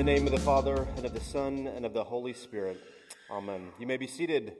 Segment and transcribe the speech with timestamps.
[0.00, 2.80] the name of the Father, and of the Son, and of the Holy Spirit.
[3.30, 3.68] Amen.
[3.78, 4.54] You may be seated.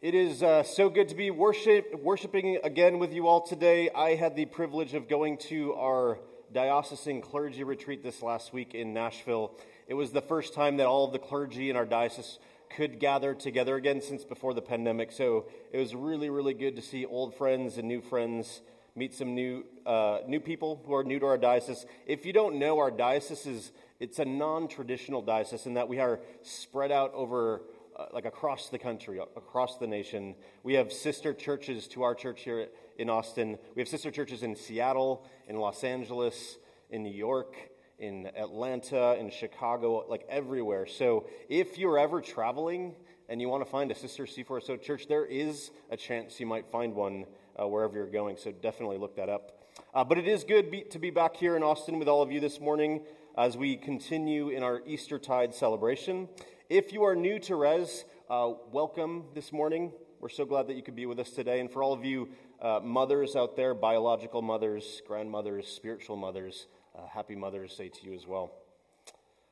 [0.00, 3.90] It is uh, so good to be worship, worshiping again with you all today.
[3.94, 6.18] I had the privilege of going to our
[6.50, 9.52] diocesan clergy retreat this last week in Nashville.
[9.86, 12.38] It was the first time that all of the clergy in our diocese
[12.74, 15.12] could gather together again since before the pandemic.
[15.12, 18.62] So it was really, really good to see old friends and new friends
[18.96, 21.84] meet some new, uh, new people who are new to our diocese.
[22.06, 26.20] If you don't know, our diocese is it's a non-traditional diocese in that we are
[26.42, 27.62] spread out over
[27.96, 30.34] uh, like across the country, across the nation.
[30.62, 33.58] We have sister churches to our church here in Austin.
[33.74, 36.58] We have sister churches in Seattle, in Los Angeles,
[36.90, 37.56] in New York,
[37.98, 40.86] in Atlanta, in Chicago, like everywhere.
[40.86, 42.94] So if you're ever traveling
[43.28, 46.66] and you want to find a sister C4SO church, there is a chance you might
[46.70, 47.26] find one
[47.60, 48.36] uh, wherever you're going.
[48.36, 49.60] So definitely look that up.
[49.94, 52.30] Uh, but it is good be, to be back here in Austin with all of
[52.30, 53.02] you this morning
[53.36, 56.28] as we continue in our Eastertide celebration.
[56.68, 59.92] If you are new to Res, uh, welcome this morning.
[60.20, 61.60] We're so glad that you could be with us today.
[61.60, 62.28] And for all of you
[62.60, 68.14] uh, mothers out there, biological mothers, grandmothers, spiritual mothers, uh, happy Mother's Day to you
[68.14, 68.52] as well.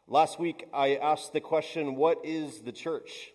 [0.08, 3.32] Last week, I asked the question what is the church?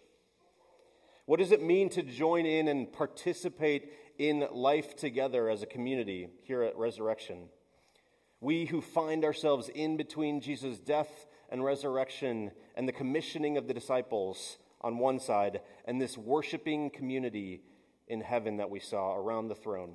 [1.26, 6.30] What does it mean to join in and participate in life together as a community
[6.44, 7.50] here at Resurrection.
[8.40, 13.74] We who find ourselves in between Jesus' death and resurrection and the commissioning of the
[13.74, 17.62] disciples on one side, and this worshiping community
[18.08, 19.94] in heaven that we saw around the throne.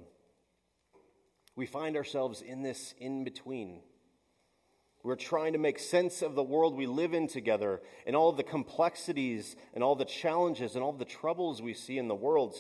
[1.55, 3.83] We find ourselves in this in between.
[5.05, 8.45] We're trying to make sense of the world we live in together and all the
[8.45, 12.57] complexities and all the challenges and all the troubles we see in the world.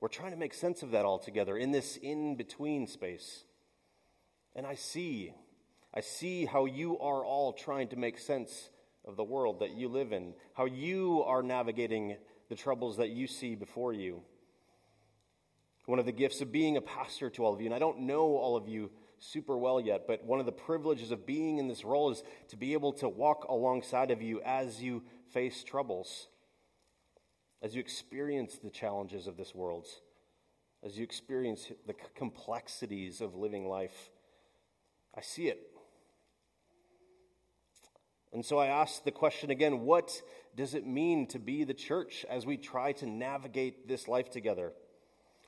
[0.00, 3.44] We're trying to make sense of that all together in this in between space.
[4.54, 5.32] And I see,
[5.94, 8.70] I see how you are all trying to make sense
[9.04, 12.16] of the world that you live in, how you are navigating
[12.48, 14.22] the troubles that you see before you.
[15.86, 18.00] One of the gifts of being a pastor to all of you, and I don't
[18.00, 21.68] know all of you super well yet, but one of the privileges of being in
[21.68, 26.26] this role is to be able to walk alongside of you as you face troubles
[27.62, 29.86] as you experience the challenges of this world,
[30.84, 34.10] as you experience the complexities of living life,
[35.16, 35.58] I see it.
[38.32, 40.20] And so I ask the question again what
[40.54, 44.72] does it mean to be the church as we try to navigate this life together?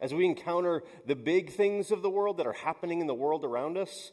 [0.01, 3.45] As we encounter the big things of the world that are happening in the world
[3.45, 4.13] around us?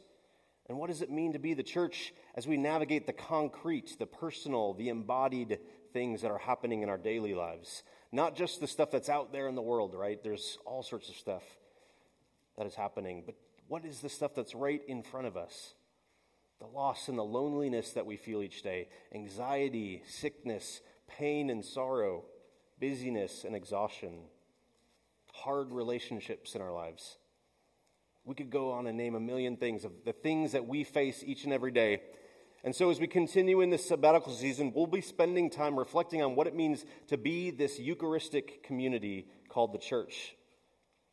[0.67, 4.07] And what does it mean to be the church as we navigate the concrete, the
[4.07, 5.59] personal, the embodied
[5.95, 7.81] things that are happening in our daily lives.
[8.11, 10.21] Not just the stuff that's out there in the world, right?
[10.21, 11.43] There's all sorts of stuff
[12.57, 13.23] that is happening.
[13.25, 13.35] But
[13.69, 15.73] what is the stuff that's right in front of us?
[16.59, 22.25] The loss and the loneliness that we feel each day, anxiety, sickness, pain and sorrow,
[22.77, 24.25] busyness and exhaustion,
[25.31, 27.17] hard relationships in our lives.
[28.25, 31.23] We could go on and name a million things of the things that we face
[31.25, 32.01] each and every day
[32.65, 36.35] and so, as we continue in this sabbatical season, we'll be spending time reflecting on
[36.35, 40.35] what it means to be this Eucharistic community called the church.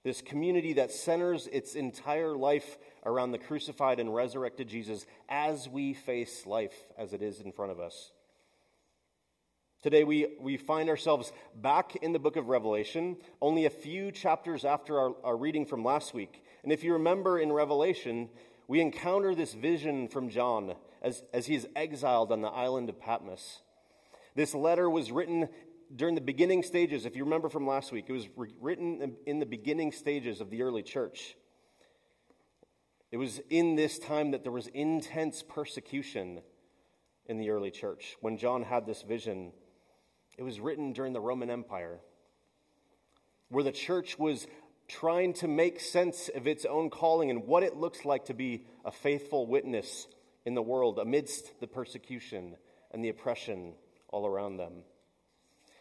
[0.02, 5.92] This community that centers its entire life around the crucified and resurrected Jesus as we
[5.92, 8.12] face life as it is in front of us.
[9.82, 14.64] Today, we, we find ourselves back in the book of Revelation, only a few chapters
[14.64, 16.42] after our, our reading from last week.
[16.62, 18.30] And if you remember in Revelation,
[18.69, 22.98] we encounter this vision from John as, as he is exiled on the island of
[22.98, 23.60] Patmos.
[24.34, 25.48] This letter was written
[25.94, 28.28] during the beginning stages, if you remember from last week, it was
[28.60, 31.36] written in the beginning stages of the early church.
[33.10, 36.40] It was in this time that there was intense persecution
[37.26, 38.16] in the early church.
[38.20, 39.52] When John had this vision,
[40.38, 42.00] it was written during the Roman Empire,
[43.50, 44.46] where the church was
[44.88, 48.64] trying to make sense of its own calling and what it looks like to be
[48.84, 50.06] a faithful witness
[50.44, 52.56] in the world amidst the persecution
[52.90, 53.74] and the oppression
[54.08, 54.82] all around them.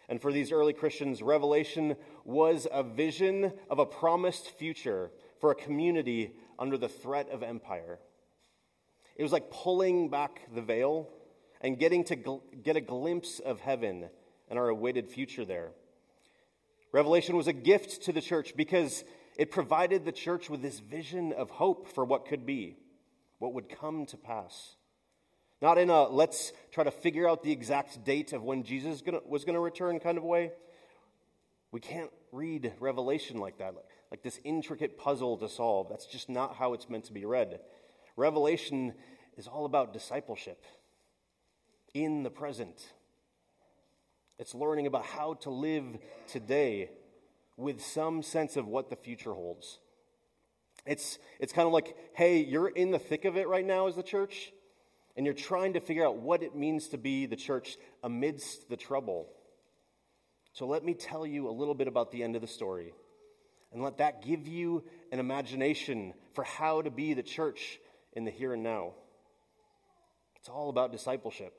[0.09, 5.55] And for these early Christians, Revelation was a vision of a promised future for a
[5.55, 7.99] community under the threat of empire.
[9.15, 11.09] It was like pulling back the veil
[11.61, 14.09] and getting to gl- get a glimpse of heaven
[14.49, 15.71] and our awaited future there.
[16.91, 19.03] Revelation was a gift to the church because
[19.37, 22.75] it provided the church with this vision of hope for what could be
[23.41, 24.75] what would come to pass.
[25.63, 29.45] Not in a let's try to figure out the exact date of when Jesus was
[29.45, 30.51] going to return kind of way.
[31.71, 33.73] We can't read Revelation like that,
[34.11, 35.89] like this intricate puzzle to solve.
[35.89, 37.59] That's just not how it's meant to be read.
[38.15, 38.93] Revelation
[39.37, 40.63] is all about discipleship
[41.95, 42.79] in the present.
[44.37, 45.97] It's learning about how to live
[46.27, 46.91] today
[47.57, 49.79] with some sense of what the future holds.
[50.85, 53.95] It's, it's kind of like, hey, you're in the thick of it right now as
[53.95, 54.51] the church,
[55.15, 58.77] and you're trying to figure out what it means to be the church amidst the
[58.77, 59.27] trouble.
[60.53, 62.93] So let me tell you a little bit about the end of the story,
[63.71, 67.79] and let that give you an imagination for how to be the church
[68.13, 68.93] in the here and now.
[70.37, 71.53] It's all about discipleship.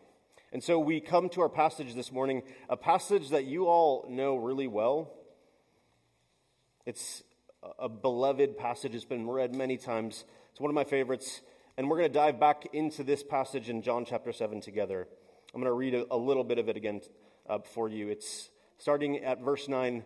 [0.52, 4.36] And so we come to our passage this morning, a passage that you all know
[4.36, 5.10] really well.
[6.84, 7.22] It's
[7.78, 8.94] a beloved passage.
[8.94, 10.24] It's been read many times.
[10.50, 11.40] It's one of my favorites.
[11.76, 15.08] And we're going to dive back into this passage in John chapter 7 together.
[15.54, 17.00] I'm going to read a, a little bit of it again
[17.48, 18.08] uh, for you.
[18.08, 20.04] It's starting at verse 9.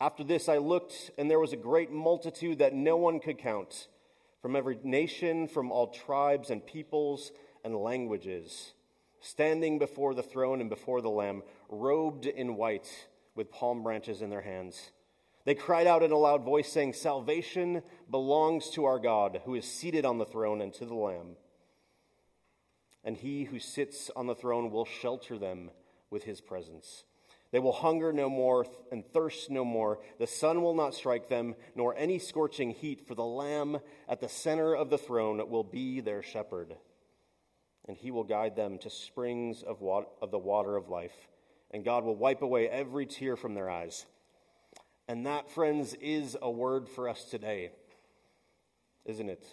[0.00, 3.88] After this, I looked, and there was a great multitude that no one could count,
[4.40, 7.32] from every nation, from all tribes and peoples
[7.64, 8.72] and languages,
[9.20, 14.30] standing before the throne and before the Lamb, robed in white, with palm branches in
[14.30, 14.90] their hands.
[15.50, 19.64] They cried out in a loud voice, saying, Salvation belongs to our God, who is
[19.64, 21.34] seated on the throne, and to the Lamb.
[23.02, 25.72] And he who sits on the throne will shelter them
[26.08, 27.02] with his presence.
[27.50, 29.98] They will hunger no more and thirst no more.
[30.20, 34.28] The sun will not strike them, nor any scorching heat, for the Lamb at the
[34.28, 36.76] center of the throne will be their shepherd.
[37.88, 41.26] And he will guide them to springs of, water, of the water of life,
[41.72, 44.06] and God will wipe away every tear from their eyes.
[45.10, 47.72] And that, friends, is a word for us today,
[49.04, 49.44] isn't it?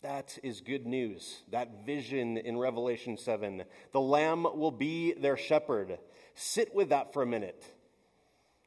[0.00, 1.40] That is good news.
[1.50, 3.64] That vision in Revelation 7.
[3.90, 5.98] The Lamb will be their shepherd.
[6.36, 7.64] Sit with that for a minute.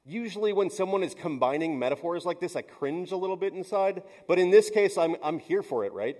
[0.05, 4.03] Usually, when someone is combining metaphors like this, I cringe a little bit inside.
[4.27, 6.17] But in this case, I'm, I'm here for it, right?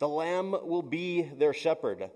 [0.00, 2.10] The Lamb will be their shepherd.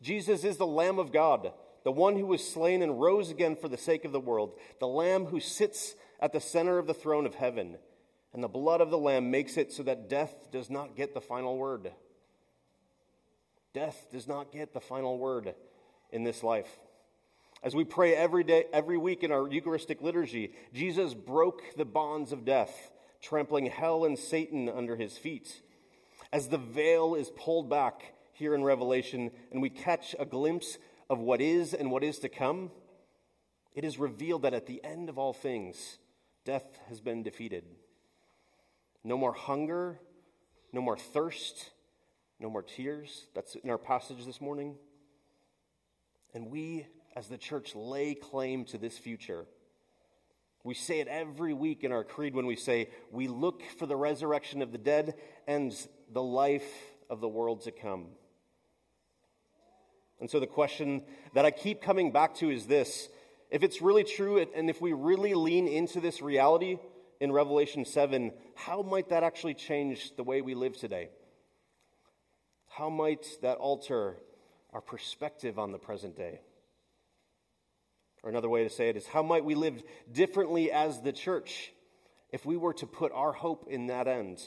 [0.00, 1.52] Jesus is the Lamb of God
[1.84, 4.88] the one who was slain and rose again for the sake of the world, the
[4.88, 7.76] Lamb who sits at the center of the throne of heaven.
[8.32, 11.20] And the blood of the Lamb makes it so that death does not get the
[11.20, 11.92] final word.
[13.74, 15.54] Death does not get the final word
[16.10, 16.68] in this life.
[17.62, 22.32] As we pray every day, every week in our Eucharistic liturgy, Jesus broke the bonds
[22.32, 22.90] of death,
[23.22, 25.62] trampling hell and Satan under his feet.
[26.32, 30.78] As the veil is pulled back here in Revelation and we catch a glimpse
[31.08, 32.70] of what is and what is to come,
[33.74, 35.98] it is revealed that at the end of all things,
[36.44, 37.64] death has been defeated.
[39.02, 39.98] No more hunger,
[40.72, 41.70] no more thirst,
[42.40, 43.26] no more tears.
[43.34, 44.76] That's in our passage this morning.
[46.32, 49.46] And we, as the church, lay claim to this future.
[50.64, 53.96] We say it every week in our creed when we say, We look for the
[53.96, 55.14] resurrection of the dead
[55.46, 55.74] and
[56.10, 56.68] the life
[57.10, 58.06] of the world to come.
[60.20, 61.02] And so the question
[61.34, 63.08] that I keep coming back to is this
[63.50, 66.78] if it's really true, and if we really lean into this reality
[67.20, 71.10] in Revelation 7, how might that actually change the way we live today?
[72.68, 74.16] How might that alter
[74.72, 76.40] our perspective on the present day?
[78.24, 81.72] Or another way to say it is, how might we live differently as the church
[82.30, 84.42] if we were to put our hope in that end?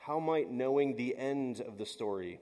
[0.00, 2.40] How might knowing the end of the story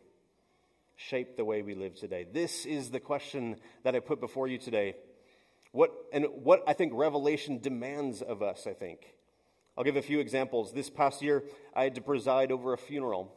[0.96, 2.26] shape the way we live today?
[2.30, 4.94] This is the question that I put before you today.
[5.72, 9.00] What, and what I think Revelation demands of us, I think.
[9.76, 10.72] I'll give a few examples.
[10.72, 11.42] This past year,
[11.74, 13.34] I had to preside over a funeral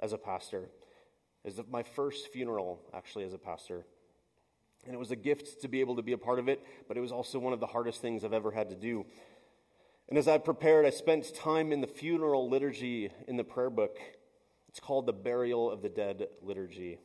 [0.00, 0.70] as a pastor.
[1.44, 3.84] Was my first funeral, actually, as a pastor.
[4.84, 6.96] And it was a gift to be able to be a part of it, but
[6.96, 9.04] it was also one of the hardest things I've ever had to do.
[10.08, 13.98] And as I prepared, I spent time in the funeral liturgy in the prayer book
[14.76, 16.98] it's called the Burial of the Dead liturgy.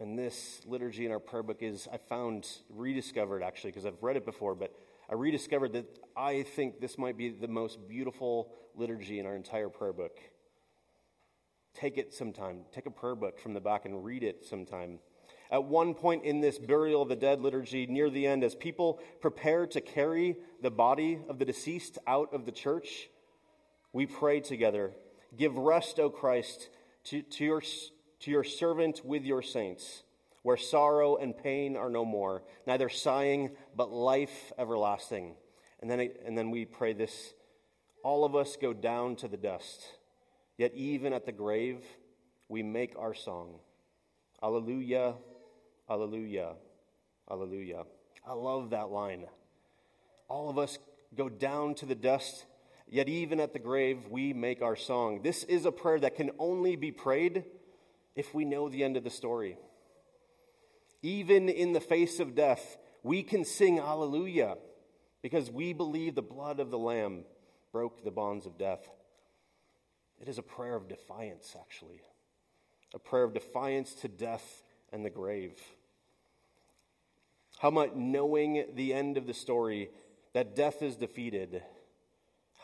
[0.00, 4.16] And this liturgy in our prayer book is, I found, rediscovered actually, because I've read
[4.16, 4.74] it before, but
[5.08, 9.68] I rediscovered that I think this might be the most beautiful liturgy in our entire
[9.68, 10.18] prayer book.
[11.74, 12.62] Take it sometime.
[12.72, 14.98] Take a prayer book from the back and read it sometime.
[15.52, 18.98] At one point in this burial of the dead liturgy, near the end, as people
[19.20, 23.10] prepare to carry the body of the deceased out of the church,
[23.92, 24.90] we pray together
[25.36, 26.68] Give rest, O Christ,
[27.04, 30.02] to, to, your, to your servant with your saints,
[30.42, 35.34] where sorrow and pain are no more, neither sighing, but life everlasting.
[35.80, 37.34] And then, and then we pray this
[38.02, 39.82] all of us go down to the dust,
[40.58, 41.82] yet even at the grave,
[42.48, 43.54] we make our song.
[44.42, 45.14] Alleluia,
[45.88, 46.52] Alleluia,
[47.30, 47.84] Alleluia.
[48.26, 49.24] I love that line.
[50.28, 50.78] All of us
[51.14, 52.44] go down to the dust
[52.86, 55.22] Yet even at the grave, we make our song.
[55.22, 57.44] This is a prayer that can only be prayed
[58.14, 59.56] if we know the end of the story.
[61.02, 64.56] Even in the face of death, we can sing Alleluia
[65.22, 67.24] because we believe the blood of the Lamb
[67.72, 68.88] broke the bonds of death.
[70.20, 72.00] It is a prayer of defiance, actually,
[72.94, 74.62] a prayer of defiance to death
[74.92, 75.60] and the grave.
[77.58, 79.90] How might knowing the end of the story,
[80.32, 81.62] that death is defeated,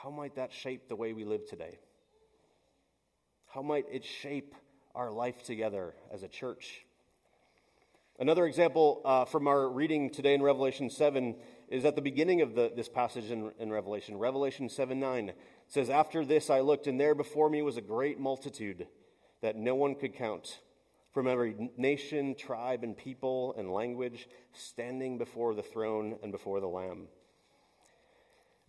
[0.03, 1.79] how might that shape the way we live today?
[3.47, 4.55] How might it shape
[4.95, 6.87] our life together as a church?
[8.19, 11.37] Another example uh, from our reading today in Revelation 7
[11.69, 14.17] is at the beginning of the, this passage in, in Revelation.
[14.17, 15.33] Revelation 7 9
[15.69, 18.87] says, After this I looked, and there before me was a great multitude
[19.43, 20.61] that no one could count,
[21.13, 26.69] from every nation, tribe, and people and language, standing before the throne and before the
[26.69, 27.09] Lamb.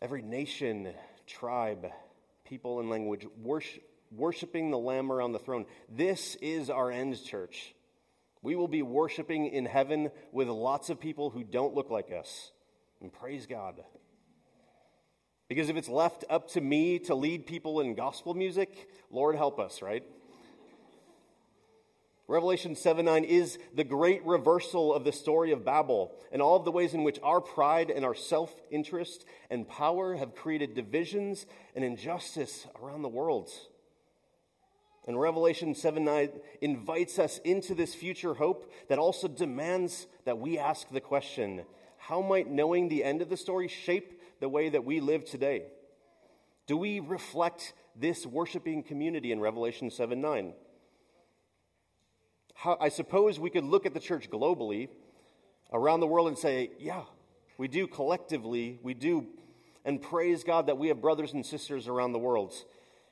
[0.02, 0.94] Every nation,
[1.32, 1.88] tribe,
[2.46, 5.66] people, and language worship, worshiping the Lamb around the throne.
[5.90, 7.74] This is our end, church.
[8.42, 12.52] We will be worshiping in heaven with lots of people who don't look like us.
[13.00, 13.76] And praise God.
[15.48, 19.60] Because if it's left up to me to lead people in gospel music, Lord help
[19.60, 20.04] us, right?
[22.32, 26.64] Revelation 7 9 is the great reversal of the story of Babel and all of
[26.64, 31.46] the ways in which our pride and our self interest and power have created divisions
[31.76, 33.50] and injustice around the world.
[35.06, 36.30] And Revelation 7 9
[36.62, 41.66] invites us into this future hope that also demands that we ask the question
[41.98, 45.64] how might knowing the end of the story shape the way that we live today?
[46.66, 50.54] Do we reflect this worshiping community in Revelation 7 9?
[52.56, 54.90] How, I suppose we could look at the church globally
[55.74, 57.04] around the world and say, yeah,
[57.58, 59.28] we do collectively, we do,
[59.86, 62.54] and praise God that we have brothers and sisters around the world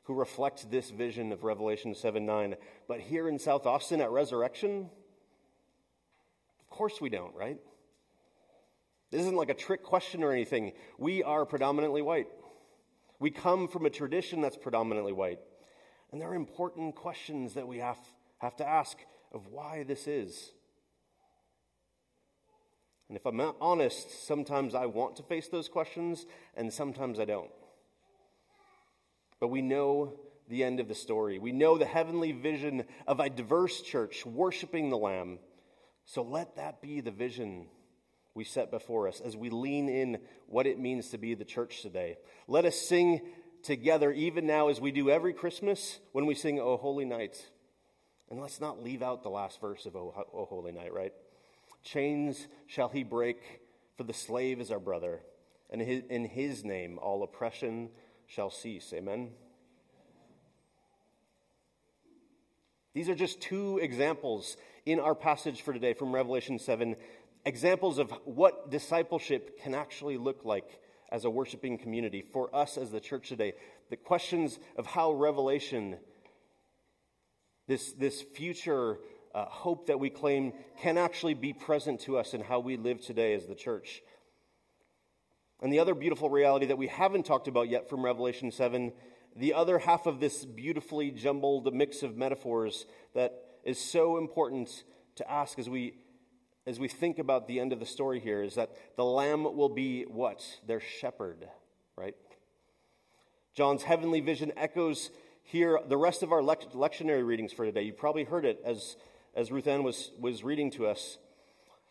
[0.03, 2.55] who reflect this vision of Revelation 7 9.
[2.87, 4.89] But here in South Austin at Resurrection,
[6.61, 7.59] of course we don't, right?
[9.11, 10.73] This isn't like a trick question or anything.
[10.97, 12.27] We are predominantly white.
[13.19, 15.39] We come from a tradition that's predominantly white.
[16.11, 17.99] And there are important questions that we have,
[18.39, 18.97] have to ask
[19.31, 20.51] of why this is.
[23.07, 27.49] And if I'm honest, sometimes I want to face those questions, and sometimes I don't.
[29.39, 30.13] But we know
[30.47, 31.39] the end of the story.
[31.39, 35.39] We know the heavenly vision of a diverse church worshiping the Lamb.
[36.05, 37.67] So let that be the vision
[38.35, 41.81] we set before us as we lean in what it means to be the church
[41.81, 42.17] today.
[42.47, 43.21] Let us sing
[43.63, 47.49] together, even now, as we do every Christmas when we sing O Holy Night.
[48.29, 50.13] And let's not leave out the last verse of O,
[50.49, 51.13] Holy Night, right?
[51.83, 53.61] Chains shall he break,
[53.97, 55.21] for the slave is our brother,
[55.69, 57.89] and in his name all oppression
[58.27, 58.93] shall cease.
[58.93, 59.31] Amen.
[62.93, 66.95] These are just two examples in our passage for today from Revelation 7,
[67.45, 70.81] examples of what discipleship can actually look like
[71.11, 73.53] as a worshiping community for us as the church today.
[73.89, 75.97] The questions of how Revelation,
[77.69, 78.97] this, this future
[79.33, 82.99] uh, hope that we claim, can actually be present to us in how we live
[82.99, 84.01] today as the church.
[85.61, 88.91] And the other beautiful reality that we haven't talked about yet from Revelation 7,
[89.35, 94.83] the other half of this beautifully jumbled mix of metaphors that is so important
[95.15, 95.93] to ask as we
[96.65, 99.69] as we think about the end of the story here is that the lamb will
[99.69, 100.45] be what?
[100.67, 101.47] Their shepherd,
[101.95, 102.15] right?
[103.55, 105.09] John's heavenly vision echoes
[105.49, 107.81] here the rest of our lect- lectionary readings for today.
[107.81, 108.97] You probably heard it as,
[109.35, 111.17] as Ruth Ann was, was reading to us.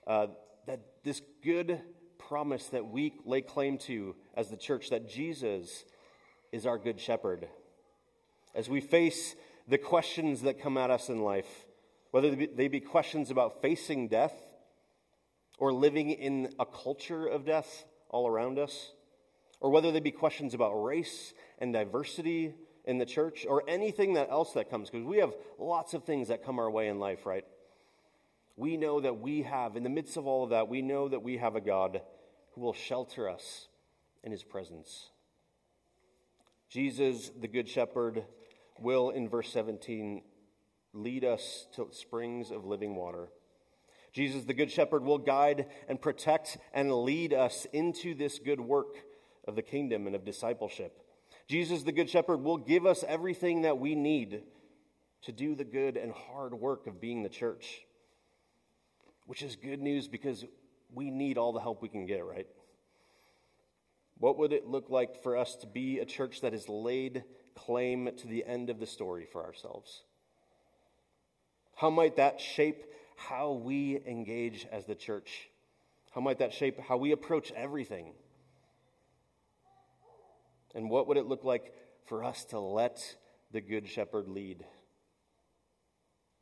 [0.06, 0.28] Uh,
[0.68, 1.80] that this good
[2.18, 5.84] promise that we lay claim to as the church that Jesus
[6.52, 7.48] is our good shepherd.
[8.54, 9.34] As we face
[9.66, 11.66] the questions that come at us in life,
[12.12, 14.34] whether they be, they be questions about facing death
[15.58, 18.92] or living in a culture of death all around us,
[19.60, 22.54] or whether they be questions about race and diversity
[22.88, 26.28] in the church, or anything that else that comes, because we have lots of things
[26.28, 27.44] that come our way in life, right?
[28.56, 31.22] We know that we have, in the midst of all of that, we know that
[31.22, 32.00] we have a God
[32.54, 33.68] who will shelter us
[34.24, 35.10] in his presence.
[36.70, 38.24] Jesus, the Good Shepherd,
[38.80, 40.22] will, in verse 17,
[40.94, 43.28] lead us to springs of living water.
[44.14, 48.96] Jesus, the Good Shepherd, will guide and protect and lead us into this good work
[49.46, 51.04] of the kingdom and of discipleship.
[51.48, 54.42] Jesus, the Good Shepherd, will give us everything that we need
[55.22, 57.80] to do the good and hard work of being the church,
[59.26, 60.44] which is good news because
[60.92, 62.46] we need all the help we can get, right?
[64.18, 67.24] What would it look like for us to be a church that has laid
[67.54, 70.02] claim to the end of the story for ourselves?
[71.76, 72.84] How might that shape
[73.16, 75.48] how we engage as the church?
[76.10, 78.12] How might that shape how we approach everything?
[80.74, 81.72] And what would it look like
[82.06, 83.16] for us to let
[83.52, 84.64] the Good Shepherd lead?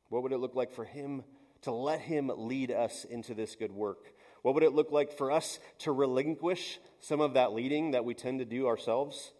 [0.09, 1.25] What would it look like for him
[1.63, 4.13] to let him lead us into this good work?
[4.43, 8.15] What would it look like for us to relinquish some of that leading that we
[8.15, 9.33] tend to do ourselves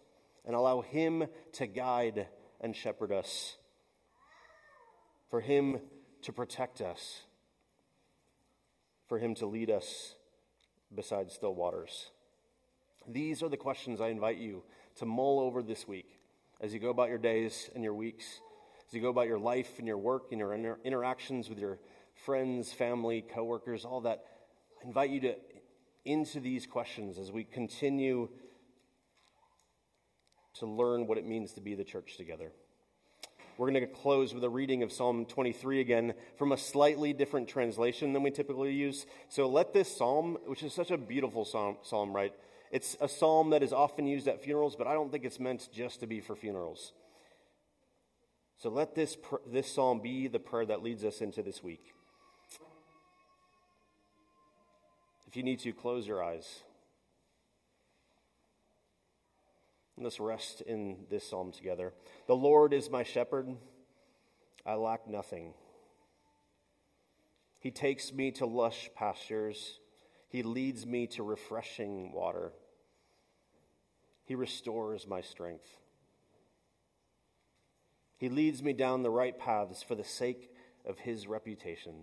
[0.45, 2.27] and allow him to guide
[2.59, 3.55] and shepherd us?
[5.29, 5.79] For him
[6.23, 7.21] to protect us?
[9.07, 10.15] For him to lead us
[10.93, 12.11] beside still waters?
[13.07, 14.63] These are the questions I invite you
[14.97, 16.19] to mull over this week
[16.59, 18.41] as you go about your days and your weeks,
[18.87, 21.79] as you go about your life and your work and your inter- interactions with your
[22.25, 24.25] friends, family, coworkers, all that.
[24.83, 25.35] I invite you to
[26.03, 28.29] into these questions as we continue
[30.55, 32.51] to learn what it means to be the church together.
[33.57, 37.49] We're going to close with a reading of Psalm 23 again from a slightly different
[37.49, 39.05] translation than we typically use.
[39.29, 42.33] So let this psalm, which is such a beautiful psalm, psalm right?
[42.71, 45.69] It's a psalm that is often used at funerals, but I don't think it's meant
[45.73, 46.93] just to be for funerals.
[48.57, 51.93] So let this, this psalm be the prayer that leads us into this week.
[55.27, 56.63] If you need to, close your eyes.
[59.97, 61.93] Let's rest in this psalm together.
[62.27, 63.47] The Lord is my shepherd,
[64.65, 65.53] I lack nothing.
[67.59, 69.79] He takes me to lush pastures.
[70.29, 72.51] He leads me to refreshing water.
[74.25, 75.69] He restores my strength.
[78.17, 80.51] He leads me down the right paths for the sake
[80.85, 81.93] of his reputation.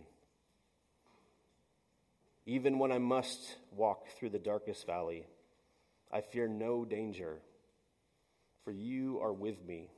[2.46, 5.26] Even when I must walk through the darkest valley,
[6.12, 7.40] I fear no danger,
[8.64, 9.90] for you are with me.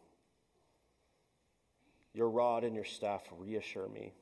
[2.14, 4.14] Your rod and your staff reassure me.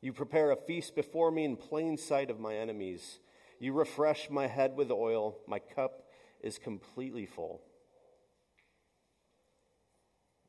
[0.00, 3.18] You prepare a feast before me in plain sight of my enemies.
[3.58, 5.38] You refresh my head with oil.
[5.46, 6.04] My cup
[6.40, 7.62] is completely full.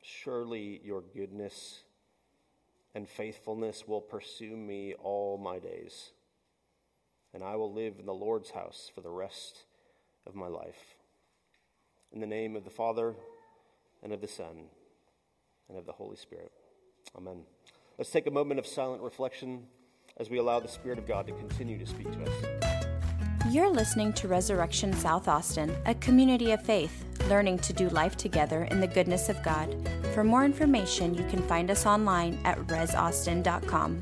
[0.02, 1.80] Surely your goodness
[2.94, 6.12] and faithfulness will pursue me all my days,
[7.34, 9.64] and I will live in the Lord's house for the rest
[10.26, 10.96] of my life.
[12.12, 13.14] In the name of the Father,
[14.02, 14.66] and of the Son,
[15.68, 16.52] and of the Holy Spirit.
[17.16, 17.44] Amen.
[17.98, 19.64] Let's take a moment of silent reflection
[20.18, 23.50] as we allow the Spirit of God to continue to speak to us.
[23.50, 28.64] You're listening to Resurrection South Austin, a community of faith, learning to do life together
[28.70, 29.74] in the goodness of God.
[30.14, 34.00] For more information, you can find us online at resaustin.com.